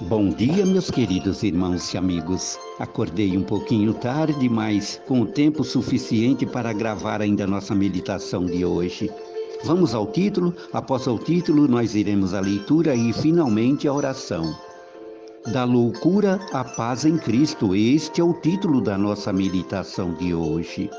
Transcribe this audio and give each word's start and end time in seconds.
Bom 0.00 0.28
dia, 0.30 0.66
meus 0.66 0.90
queridos 0.90 1.44
irmãos 1.44 1.94
e 1.94 1.96
amigos. 1.96 2.58
Acordei 2.80 3.38
um 3.38 3.44
pouquinho 3.44 3.94
tarde, 3.94 4.48
mas 4.48 5.00
com 5.06 5.20
o 5.20 5.26
tempo 5.26 5.62
suficiente 5.62 6.44
para 6.44 6.72
gravar 6.72 7.22
ainda 7.22 7.44
a 7.44 7.46
nossa 7.46 7.76
meditação 7.76 8.44
de 8.44 8.64
hoje. 8.64 9.08
Vamos 9.62 9.94
ao 9.94 10.08
título? 10.08 10.52
Após 10.72 11.06
o 11.06 11.16
título, 11.16 11.68
nós 11.68 11.94
iremos 11.94 12.34
à 12.34 12.40
leitura 12.40 12.96
e 12.96 13.12
finalmente 13.12 13.86
à 13.86 13.92
oração. 13.92 14.52
Da 15.52 15.62
loucura 15.62 16.40
à 16.52 16.64
paz 16.64 17.04
em 17.04 17.16
Cristo, 17.16 17.72
este 17.72 18.20
é 18.20 18.24
o 18.24 18.34
título 18.34 18.80
da 18.80 18.98
nossa 18.98 19.32
meditação 19.32 20.12
de 20.14 20.34
hoje. 20.34 20.90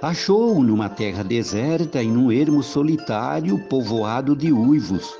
Achou-o 0.00 0.62
numa 0.62 0.88
terra 0.88 1.24
deserta 1.24 2.00
e 2.00 2.06
num 2.06 2.30
ermo 2.30 2.62
solitário 2.62 3.58
povoado 3.68 4.36
de 4.36 4.52
uivos 4.52 5.12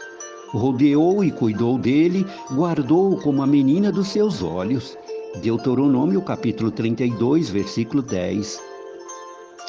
rodeou 0.53 1.23
e 1.25 1.31
cuidou 1.31 1.79
dele, 1.79 2.27
guardou-o 2.53 3.17
como 3.21 3.43
a 3.43 3.47
menina 3.47 3.91
dos 3.91 4.09
seus 4.09 4.43
olhos. 4.43 4.97
Deuteronômio 5.43 6.21
capítulo 6.23 6.71
32, 6.71 7.51
versículo 7.51 8.03
10. 8.03 8.61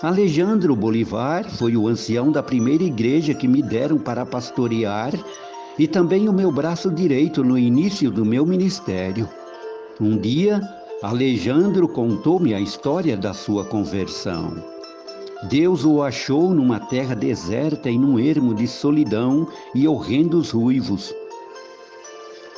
Alejandro 0.02 0.76
Bolivar 0.76 1.48
foi 1.48 1.78
o 1.78 1.88
ancião 1.88 2.32
da 2.32 2.42
primeira 2.42 2.84
igreja 2.84 3.36
que 3.36 3.48
me 3.48 3.62
deram 3.62 4.00
para 4.00 4.26
pastorear 4.26 5.14
e 5.78 5.88
também 5.88 6.28
o 6.28 6.34
meu 6.34 6.52
braço 6.52 6.90
direito 6.90 7.44
no 7.44 7.58
início 7.58 8.10
do 8.10 8.26
meu 8.26 8.44
ministério. 8.46 9.30
Um 10.00 10.18
dia, 10.18 10.60
Alejandro 11.04 11.88
contou-me 11.88 12.56
a 12.56 12.60
história 12.60 13.16
da 13.16 13.34
sua 13.34 13.64
conversão. 13.64 14.81
Deus 15.44 15.84
o 15.84 16.04
achou 16.04 16.54
numa 16.54 16.80
terra 16.80 17.16
deserta 17.16 17.90
e 17.90 17.98
num 17.98 18.20
ermo 18.20 18.54
de 18.54 18.68
solidão 18.68 19.48
e 19.74 19.88
horrendos 19.88 20.52
ruivos. 20.52 21.12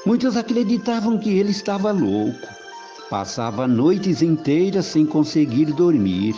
Muitos 0.06 0.36
acreditavam 0.36 1.18
que 1.18 1.30
ele 1.30 1.52
estava 1.52 1.94
louco. 1.94 2.46
Passava 3.10 3.68
noites 3.68 4.22
inteiras 4.22 4.86
sem 4.86 5.06
conseguir 5.06 5.68
dormir. 5.68 6.36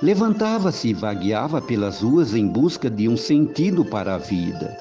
Levantava-se 0.00 0.88
e 0.88 0.94
vagueava 0.94 1.60
pelas 1.60 2.00
ruas 2.00 2.34
em 2.34 2.46
busca 2.46 2.88
de 2.88 3.06
um 3.06 3.16
sentido 3.16 3.84
para 3.84 4.14
a 4.14 4.18
vida. 4.18 4.74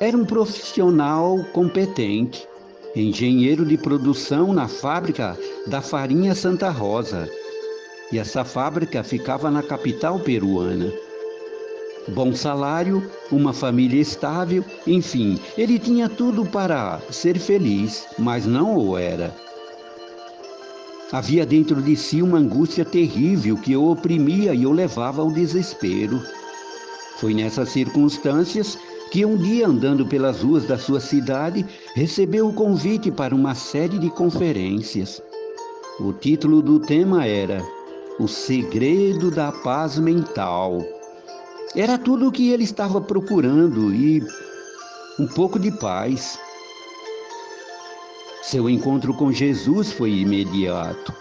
Era 0.00 0.16
um 0.16 0.24
profissional 0.24 1.44
competente, 1.52 2.48
engenheiro 2.94 3.66
de 3.66 3.76
produção 3.76 4.54
na 4.54 4.66
fábrica 4.66 5.38
da 5.66 5.82
farinha 5.82 6.34
Santa 6.34 6.70
Rosa 6.70 7.28
e 8.12 8.18
essa 8.18 8.44
fábrica 8.44 9.02
ficava 9.02 9.50
na 9.50 9.62
capital 9.62 10.18
peruana. 10.20 10.92
Bom 12.08 12.34
salário, 12.34 13.10
uma 13.32 13.52
família 13.52 14.00
estável, 14.00 14.64
enfim, 14.86 15.40
ele 15.58 15.76
tinha 15.76 16.08
tudo 16.08 16.46
para 16.46 17.00
ser 17.10 17.36
feliz, 17.38 18.06
mas 18.16 18.46
não 18.46 18.76
o 18.76 18.96
era. 18.96 19.34
Havia 21.10 21.44
dentro 21.44 21.82
de 21.82 21.96
si 21.96 22.22
uma 22.22 22.38
angústia 22.38 22.84
terrível 22.84 23.56
que 23.56 23.76
o 23.76 23.90
oprimia 23.90 24.54
e 24.54 24.66
o 24.66 24.72
levava 24.72 25.22
ao 25.22 25.32
desespero. 25.32 26.22
Foi 27.18 27.34
nessas 27.34 27.70
circunstâncias 27.70 28.78
que 29.10 29.24
um 29.24 29.36
dia, 29.36 29.66
andando 29.66 30.06
pelas 30.06 30.42
ruas 30.42 30.64
da 30.64 30.78
sua 30.78 31.00
cidade, 31.00 31.64
recebeu 31.94 32.48
o 32.48 32.52
convite 32.52 33.10
para 33.10 33.34
uma 33.34 33.54
série 33.54 33.98
de 33.98 34.10
conferências. 34.10 35.22
O 35.98 36.12
título 36.12 36.60
do 36.60 36.78
tema 36.78 37.26
era 37.26 37.64
o 38.18 38.26
segredo 38.26 39.30
da 39.30 39.52
paz 39.52 39.98
mental. 39.98 40.82
Era 41.74 41.98
tudo 41.98 42.28
o 42.28 42.32
que 42.32 42.50
ele 42.50 42.64
estava 42.64 43.00
procurando 43.00 43.92
e 43.94 44.22
um 45.18 45.26
pouco 45.26 45.58
de 45.58 45.70
paz. 45.70 46.38
Seu 48.42 48.70
encontro 48.70 49.12
com 49.12 49.30
Jesus 49.30 49.92
foi 49.92 50.12
imediato. 50.12 51.12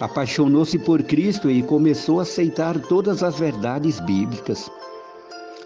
Apaixonou-se 0.00 0.78
por 0.80 1.02
Cristo 1.04 1.48
e 1.48 1.62
começou 1.62 2.18
a 2.18 2.22
aceitar 2.22 2.78
todas 2.80 3.22
as 3.22 3.38
verdades 3.38 4.00
bíblicas. 4.00 4.68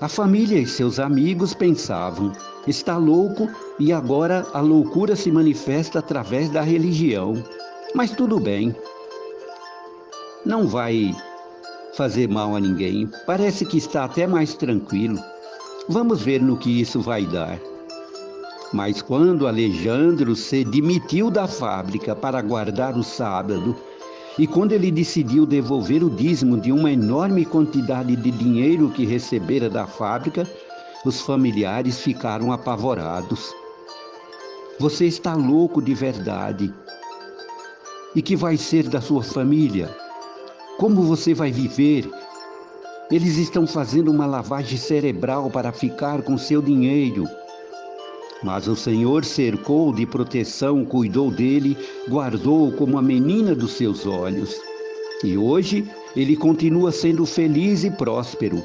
A 0.01 0.09
família 0.09 0.59
e 0.59 0.67
seus 0.67 1.01
amigos 1.01 1.55
pensavam: 1.55 2.33
está 2.67 2.99
louco 2.99 3.49
e 3.79 3.93
agora 3.93 4.47
a 4.53 4.61
loucura 4.61 5.17
se 5.17 5.31
manifesta 5.31 6.01
através 6.01 6.51
da 6.51 6.61
religião. 6.61 7.43
Mas 7.95 8.11
tudo 8.11 8.39
bem, 8.39 8.75
não 10.45 10.67
vai 10.67 11.15
fazer 11.95 12.29
mal 12.29 12.57
a 12.57 12.61
ninguém. 12.61 13.09
Parece 13.27 13.65
que 13.67 13.79
está 13.79 14.05
até 14.05 14.27
mais 14.27 14.55
tranquilo. 14.55 15.19
Vamos 15.89 16.23
ver 16.23 16.41
no 16.41 16.57
que 16.57 16.81
isso 16.81 17.01
vai 17.01 17.27
dar. 17.27 17.59
Mas 18.73 19.03
quando 19.03 19.49
Alejandro 19.49 20.37
se 20.37 20.65
demitiu 20.65 21.31
da 21.31 21.49
fábrica 21.49 22.15
para 22.15 22.41
guardar 22.41 22.97
o 22.97 23.03
sábado, 23.03 23.77
e 24.39 24.47
quando 24.47 24.73
ele 24.73 24.91
decidiu 24.91 25.45
devolver 25.45 26.05
o 26.05 26.09
dízimo 26.09 26.57
de 26.57 26.71
uma 26.71 26.91
enorme 26.91 27.45
quantidade 27.45 28.15
de 28.15 28.31
dinheiro 28.31 28.89
que 28.91 29.05
recebera 29.05 29.69
da 29.69 29.87
fábrica, 29.87 30.49
os 31.05 31.21
familiares 31.21 32.01
ficaram 32.01 32.53
apavorados. 32.53 33.53
Você 34.79 35.07
está 35.07 35.35
louco 35.35 35.83
de 35.83 35.93
verdade. 35.93 36.73
E 38.15 38.23
que 38.23 38.37
vai 38.37 38.57
ser 38.57 38.89
da 38.89 39.01
sua 39.01 39.23
família? 39.23 39.95
Como 40.81 41.03
você 41.03 41.35
vai 41.35 41.53
viver? 41.53 42.11
Eles 43.11 43.37
estão 43.37 43.67
fazendo 43.67 44.11
uma 44.11 44.25
lavagem 44.25 44.79
cerebral 44.79 45.51
para 45.51 45.73
ficar 45.73 46.23
com 46.23 46.39
seu 46.39 46.63
dinheiro. 46.63 47.29
Mas 48.43 48.67
o 48.67 48.75
Senhor 48.75 49.23
cercou 49.23 49.93
de 49.93 50.07
proteção, 50.07 50.83
cuidou 50.83 51.31
dele, 51.31 51.77
guardou 52.09 52.73
como 52.73 52.97
a 52.97 53.03
menina 53.03 53.55
dos 53.55 53.73
seus 53.73 54.07
olhos. 54.07 54.57
E 55.23 55.37
hoje 55.37 55.87
ele 56.17 56.35
continua 56.35 56.91
sendo 56.91 57.27
feliz 57.27 57.85
e 57.85 57.91
próspero. 57.91 58.65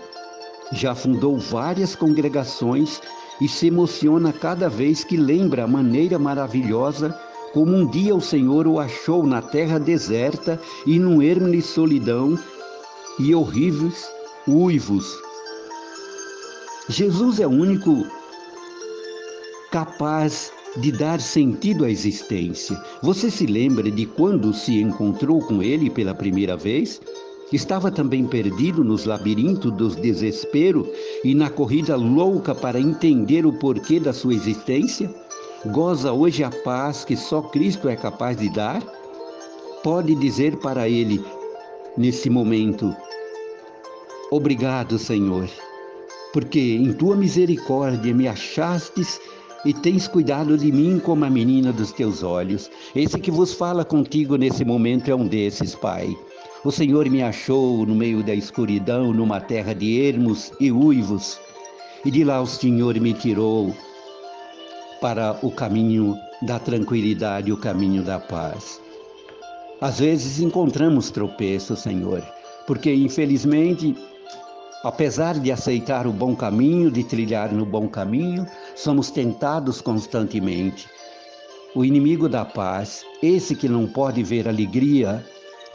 Já 0.71 0.95
fundou 0.95 1.37
várias 1.37 1.97
congregações 1.97 3.01
e 3.41 3.49
se 3.49 3.67
emociona 3.67 4.31
cada 4.31 4.69
vez 4.69 5.03
que 5.03 5.17
lembra 5.17 5.65
a 5.65 5.67
maneira 5.67 6.17
maravilhosa 6.17 7.13
como 7.55 7.73
um 7.73 7.87
dia 7.87 8.13
o 8.13 8.19
Senhor 8.19 8.67
o 8.67 8.81
achou 8.81 9.25
na 9.25 9.41
terra 9.41 9.79
deserta 9.79 10.59
e 10.85 10.99
num 10.99 11.21
ermo 11.21 11.49
de 11.49 11.61
solidão 11.61 12.37
e 13.17 13.33
horríveis 13.33 14.09
uivos. 14.45 15.17
Jesus 16.89 17.39
é 17.39 17.47
o 17.47 17.51
único 17.51 18.05
capaz 19.71 20.51
de 20.75 20.91
dar 20.91 21.21
sentido 21.21 21.85
à 21.85 21.89
existência. 21.89 22.77
Você 23.01 23.31
se 23.31 23.45
lembra 23.45 23.89
de 23.89 24.05
quando 24.05 24.53
se 24.53 24.81
encontrou 24.81 25.39
com 25.39 25.63
ele 25.63 25.89
pela 25.89 26.13
primeira 26.13 26.57
vez? 26.57 26.99
Estava 27.53 27.89
também 27.89 28.27
perdido 28.27 28.83
nos 28.83 29.05
labirintos 29.05 29.71
do 29.71 29.87
desespero 29.91 30.85
e 31.23 31.33
na 31.33 31.49
corrida 31.49 31.95
louca 31.95 32.53
para 32.53 32.81
entender 32.81 33.45
o 33.45 33.53
porquê 33.53 33.97
da 33.97 34.11
sua 34.11 34.33
existência? 34.33 35.09
Goza 35.71 36.13
hoje 36.13 36.43
a 36.43 36.51
paz 36.51 37.03
que 37.03 37.17
só 37.17 37.41
Cristo 37.41 37.89
é 37.89 37.95
capaz 37.95 38.37
de 38.37 38.49
dar? 38.49 38.83
Pode 39.83 40.13
dizer 40.13 40.57
para 40.57 40.87
Ele, 40.87 41.25
nesse 41.97 42.29
momento: 42.29 42.95
Obrigado, 44.29 44.99
Senhor, 44.99 45.49
porque 46.31 46.59
em 46.59 46.93
tua 46.93 47.15
misericórdia 47.15 48.13
me 48.13 48.27
achastes 48.27 49.19
e 49.65 49.73
tens 49.73 50.07
cuidado 50.07 50.55
de 50.55 50.71
mim 50.71 50.99
como 50.99 51.25
a 51.25 51.31
menina 51.31 51.73
dos 51.73 51.91
teus 51.91 52.21
olhos. 52.21 52.69
Esse 52.95 53.19
que 53.19 53.31
vos 53.31 53.51
fala 53.51 53.83
contigo 53.83 54.35
nesse 54.35 54.63
momento 54.63 55.09
é 55.09 55.15
um 55.15 55.27
desses, 55.27 55.73
Pai. 55.73 56.15
O 56.63 56.71
Senhor 56.71 57.09
me 57.09 57.23
achou 57.23 57.87
no 57.87 57.95
meio 57.95 58.21
da 58.21 58.35
escuridão, 58.35 59.11
numa 59.11 59.41
terra 59.41 59.73
de 59.73 59.99
ermos 59.99 60.51
e 60.59 60.71
uivos, 60.71 61.39
e 62.05 62.11
de 62.11 62.23
lá 62.23 62.39
o 62.39 62.45
Senhor 62.45 62.99
me 62.99 63.13
tirou 63.13 63.73
para 65.05 65.37
o 65.43 65.51
caminho 65.51 66.17
da 66.41 66.57
tranquilidade, 66.57 67.51
o 67.51 67.57
caminho 67.57 68.01
da 68.01 68.19
paz. 68.19 68.81
Às 69.79 69.99
vezes 69.99 70.39
encontramos 70.39 71.11
tropeços, 71.11 71.81
Senhor, 71.81 72.23
porque 72.65 72.91
infelizmente, 72.91 73.95
apesar 74.83 75.37
de 75.39 75.51
aceitar 75.51 76.07
o 76.07 76.11
bom 76.11 76.35
caminho, 76.35 76.89
de 76.89 77.03
trilhar 77.03 77.53
no 77.53 77.67
bom 77.67 77.87
caminho, 77.87 78.47
somos 78.75 79.11
tentados 79.11 79.79
constantemente. 79.79 80.87
O 81.75 81.85
inimigo 81.85 82.27
da 82.27 82.43
paz, 82.43 83.05
esse 83.21 83.55
que 83.55 83.69
não 83.69 83.85
pode 83.85 84.23
ver 84.23 84.47
alegria 84.47 85.23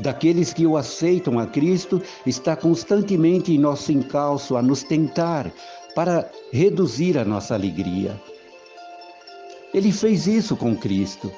daqueles 0.00 0.53
que 0.53 0.67
o 0.67 0.77
aceitam 0.77 1.38
a 1.38 1.47
Cristo, 1.47 2.03
está 2.27 2.56
constantemente 2.56 3.55
em 3.55 3.59
nosso 3.59 3.93
encalço 3.93 4.56
a 4.56 4.62
nos 4.62 4.82
tentar 4.82 5.53
para 5.94 6.29
reduzir 6.53 7.17
a 7.17 7.25
nossa 7.25 7.55
alegria. 7.55 8.21
Ele 9.72 9.93
fez 9.93 10.26
isso 10.26 10.56
com 10.56 10.76
Cristo. 10.76 11.31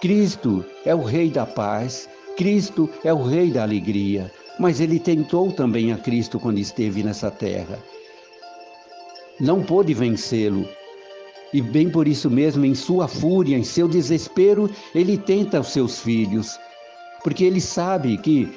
Cristo 0.00 0.64
é 0.84 0.94
o 0.94 1.02
Rei 1.02 1.30
da 1.30 1.46
paz, 1.46 2.08
Cristo 2.36 2.90
é 3.04 3.12
o 3.12 3.22
Rei 3.22 3.50
da 3.50 3.62
alegria, 3.62 4.30
mas 4.58 4.80
ele 4.80 4.98
tentou 4.98 5.52
também 5.52 5.92
a 5.92 5.96
Cristo 5.96 6.38
quando 6.40 6.58
esteve 6.58 7.02
nessa 7.02 7.30
terra. 7.30 7.78
Não 9.40 9.62
pôde 9.62 9.94
vencê-lo. 9.94 10.68
E 11.52 11.62
bem 11.62 11.88
por 11.88 12.08
isso 12.08 12.28
mesmo, 12.28 12.64
em 12.64 12.74
sua 12.74 13.06
fúria, 13.06 13.56
em 13.56 13.62
seu 13.62 13.86
desespero, 13.86 14.68
ele 14.92 15.16
tenta 15.16 15.60
os 15.60 15.68
seus 15.68 16.00
filhos, 16.00 16.58
porque 17.22 17.44
ele 17.44 17.60
sabe 17.60 18.18
que 18.18 18.52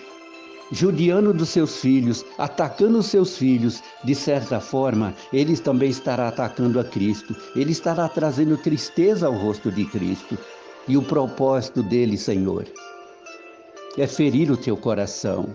judiando 0.72 1.34
dos 1.34 1.50
seus 1.50 1.78
filhos, 1.80 2.26
atacando 2.38 3.00
os 3.00 3.08
seus 3.08 3.38
filhos, 3.38 3.82
de 4.04 4.14
certa 4.14 4.60
forma, 4.60 5.14
ele 5.32 5.58
também 5.58 5.90
estará 5.90 6.28
atacando 6.28 6.80
a 6.80 6.84
Cristo. 6.84 7.36
Ele 7.56 7.72
estará 7.72 8.08
trazendo 8.10 8.58
tristeza 8.58 9.28
ao 9.28 9.34
rosto 9.34 9.72
de 9.72 9.86
Cristo. 9.86 10.38
E 10.88 10.96
o 10.96 11.02
propósito 11.02 11.84
dele, 11.84 12.18
Senhor, 12.18 12.66
é 13.98 14.08
ferir 14.08 14.52
o 14.52 14.58
teu 14.58 14.78
coração, 14.78 15.54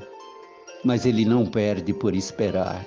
mas 0.84 1.06
ele 1.06 1.24
não 1.24 1.46
perde 1.46 1.94
por 1.94 2.14
esperar. 2.14 2.84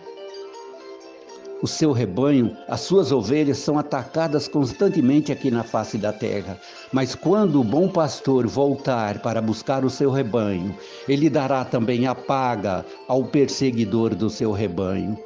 O 1.61 1.67
seu 1.67 1.93
rebanho, 1.93 2.55
as 2.67 2.81
suas 2.81 3.13
ovelhas 3.13 3.59
são 3.59 3.79
atacadas 3.79 4.47
constantemente 4.47 5.31
aqui 5.31 5.49
na 5.49 5.63
face 5.63 5.97
da 5.97 6.11
terra. 6.11 6.59
Mas 6.91 7.15
quando 7.15 7.61
o 7.61 7.63
bom 7.63 7.87
pastor 7.87 8.45
voltar 8.45 9.19
para 9.19 9.41
buscar 9.41 9.85
o 9.85 9.89
seu 9.89 10.11
rebanho, 10.11 10.75
ele 11.07 11.29
dará 11.29 11.63
também 11.63 12.07
a 12.07 12.13
paga 12.13 12.85
ao 13.07 13.23
perseguidor 13.23 14.13
do 14.13 14.29
seu 14.29 14.51
rebanho. 14.51 15.17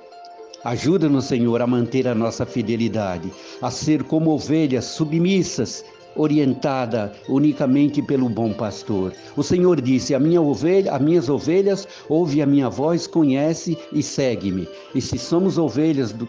Ajuda-nos, 0.64 1.26
Senhor, 1.26 1.62
a 1.62 1.68
manter 1.68 2.08
a 2.08 2.14
nossa 2.14 2.46
fidelidade, 2.46 3.32
a 3.62 3.72
ser 3.72 4.04
como 4.04 4.30
ovelhas 4.30 4.86
submissas 4.86 5.84
orientada 6.20 7.14
unicamente 7.30 8.02
pelo 8.02 8.30
bom 8.30 8.54
pastor. 8.54 9.14
O 9.36 9.44
Senhor 9.44 9.82
disse: 9.82 10.14
a 10.14 10.20
minha 10.20 10.42
ovelha, 10.42 10.92
as 10.92 11.02
minhas 11.02 11.30
ovelhas 11.30 11.88
ouve 12.10 12.42
a 12.42 12.46
minha 12.46 12.70
voz, 12.70 13.08
conhece 13.08 13.78
e 13.94 14.04
segue-me. 14.04 14.68
E 14.94 15.02
se 15.02 15.18
somos 15.18 15.58
ovelhas 15.58 16.12
do, 16.12 16.28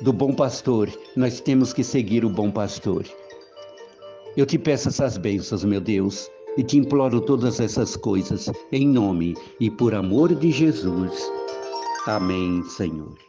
do 0.00 0.12
bom 0.12 0.32
pastor, 0.32 0.90
nós 1.14 1.40
temos 1.40 1.72
que 1.72 1.84
seguir 1.84 2.24
o 2.24 2.30
bom 2.30 2.50
pastor. 2.50 3.04
Eu 4.36 4.46
te 4.46 4.58
peço 4.58 4.88
essas 4.88 5.18
bênçãos, 5.18 5.64
meu 5.64 5.80
Deus, 5.80 6.30
e 6.56 6.62
te 6.62 6.78
imploro 6.78 7.20
todas 7.20 7.60
essas 7.60 7.96
coisas 7.96 8.50
em 8.72 8.88
nome 8.88 9.34
e 9.60 9.70
por 9.70 9.94
amor 9.94 10.34
de 10.34 10.50
Jesus. 10.50 11.30
Amém, 12.06 12.64
Senhor. 12.64 13.27